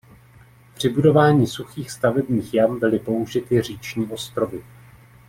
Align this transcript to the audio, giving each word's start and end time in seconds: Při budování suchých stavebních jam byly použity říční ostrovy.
Při 0.73 0.89
budování 0.89 1.47
suchých 1.47 1.91
stavebních 1.91 2.53
jam 2.53 2.79
byly 2.79 2.99
použity 2.99 3.61
říční 3.61 4.05
ostrovy. 4.05 4.63